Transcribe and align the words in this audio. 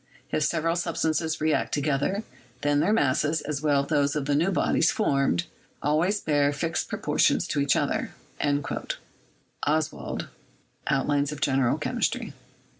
If 0.31 0.41
several 0.41 0.75
substances 0.75 1.39
react 1.39 1.75
together, 1.75 2.23
then 2.61 2.79
their 2.79 2.91
masses, 2.91 3.39
as 3.41 3.61
well 3.61 3.83
as 3.83 3.89
those 3.91 4.15
of 4.15 4.25
the 4.25 4.33
new 4.33 4.49
bodies 4.49 4.89
formed, 4.89 5.45
always 5.79 6.19
bear 6.19 6.51
fixed 6.51 6.89
proportions 6.89 7.47
to 7.49 7.59
each 7.59 7.75
other." 7.75 8.09
(Ostwald, 9.61 10.27
"Outlines 10.87 11.31
of 11.31 11.39
General 11.39 11.77
Chemistry.") 11.77 12.33